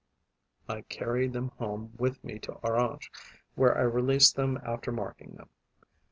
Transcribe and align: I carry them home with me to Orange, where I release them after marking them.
I 0.67 0.81
carry 0.81 1.27
them 1.27 1.49
home 1.59 1.93
with 1.99 2.23
me 2.23 2.39
to 2.39 2.53
Orange, 2.63 3.11
where 3.53 3.77
I 3.77 3.81
release 3.81 4.31
them 4.31 4.57
after 4.65 4.91
marking 4.91 5.35
them. 5.35 5.49